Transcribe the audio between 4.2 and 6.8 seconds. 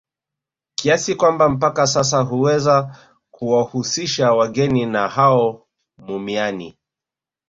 wageni na hao mumiani